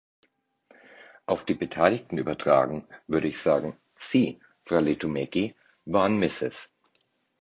[1.27, 5.53] Auf die Beteiligten übertragen würde ich sagen, Sie, Frau Lehtomäki,
[5.85, 6.69] waren Mrs.